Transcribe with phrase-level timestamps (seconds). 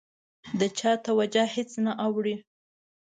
[0.59, 2.35] د چا توجه هېڅ نه اوړي.